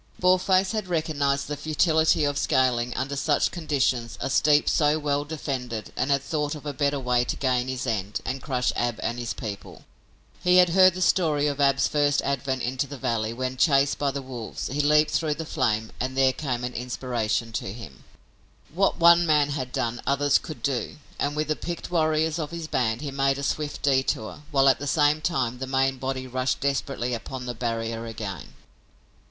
Boarface 0.17 0.71
had 0.71 0.87
recognized 0.87 1.47
the 1.47 1.55
futility 1.55 2.23
of 2.23 2.35
scaling, 2.39 2.91
under 2.95 3.15
such 3.15 3.51
conditions, 3.51 4.17
a 4.19 4.31
steep 4.31 4.67
so 4.67 4.97
well 4.97 5.23
defended 5.25 5.93
and 5.95 6.09
had 6.09 6.23
thought 6.23 6.55
of 6.55 6.65
a 6.65 6.73
better 6.73 6.99
way 6.99 7.23
to 7.25 7.35
gain 7.35 7.67
his 7.67 7.85
end 7.85 8.19
and 8.25 8.41
crush 8.41 8.73
Ab 8.75 8.99
and 9.03 9.19
his 9.19 9.35
people. 9.35 9.85
He 10.43 10.55
had 10.57 10.69
heard 10.69 10.95
the 10.95 11.03
story 11.03 11.45
of 11.45 11.61
Ab's 11.61 11.87
first 11.87 12.23
advent 12.23 12.63
into 12.63 12.87
the 12.87 12.97
valley 12.97 13.31
when, 13.31 13.57
chased 13.57 13.99
by 13.99 14.09
the 14.09 14.23
wolves, 14.23 14.71
he 14.73 14.81
leaped 14.81 15.11
through 15.11 15.35
the 15.35 15.45
flame, 15.45 15.91
and 15.99 16.17
there 16.17 16.33
came 16.33 16.63
an 16.63 16.73
inspiration 16.73 17.51
to 17.51 17.71
him! 17.71 18.03
What 18.73 18.97
one 18.97 19.27
man 19.27 19.49
had 19.51 19.71
done 19.71 20.01
others 20.07 20.39
could 20.39 20.63
do, 20.63 20.97
and, 21.19 21.35
with 21.35 21.61
picked 21.61 21.91
warriors 21.91 22.39
of 22.39 22.49
his 22.49 22.65
band, 22.67 23.01
he 23.01 23.11
made 23.11 23.37
a 23.37 23.43
swift 23.43 23.83
detour, 23.83 24.41
while, 24.49 24.67
at 24.67 24.79
the 24.79 24.87
same 24.87 25.21
time, 25.21 25.59
the 25.59 25.67
main 25.67 25.99
body 25.99 26.25
rushed 26.25 26.59
desperately 26.59 27.13
upon 27.13 27.45
the 27.45 27.53
barrier 27.53 28.07
again. 28.07 28.55